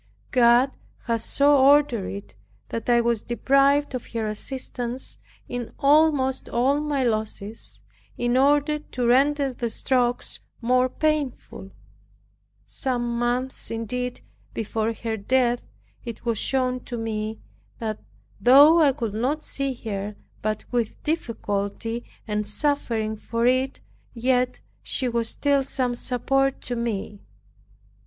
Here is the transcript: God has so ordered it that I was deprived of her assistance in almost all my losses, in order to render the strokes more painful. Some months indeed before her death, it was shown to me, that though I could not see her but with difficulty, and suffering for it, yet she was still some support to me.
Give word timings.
God 0.31 0.71
has 1.03 1.23
so 1.23 1.55
ordered 1.55 2.07
it 2.07 2.35
that 2.69 2.89
I 2.89 3.01
was 3.01 3.21
deprived 3.21 3.93
of 3.93 4.07
her 4.13 4.25
assistance 4.27 5.19
in 5.47 5.73
almost 5.77 6.49
all 6.49 6.79
my 6.79 7.03
losses, 7.03 7.81
in 8.17 8.35
order 8.35 8.79
to 8.79 9.05
render 9.05 9.53
the 9.53 9.69
strokes 9.69 10.39
more 10.59 10.89
painful. 10.89 11.69
Some 12.65 13.19
months 13.19 13.69
indeed 13.69 14.21
before 14.55 14.91
her 14.93 15.17
death, 15.17 15.61
it 16.03 16.25
was 16.25 16.39
shown 16.39 16.79
to 16.85 16.97
me, 16.97 17.37
that 17.77 17.99
though 18.39 18.81
I 18.81 18.93
could 18.93 19.13
not 19.13 19.43
see 19.43 19.75
her 19.87 20.15
but 20.41 20.65
with 20.71 21.03
difficulty, 21.03 22.05
and 22.27 22.47
suffering 22.47 23.17
for 23.17 23.45
it, 23.45 23.81
yet 24.15 24.61
she 24.81 25.07
was 25.07 25.29
still 25.29 25.61
some 25.61 25.93
support 25.93 26.59
to 26.61 26.75
me. 26.75 27.19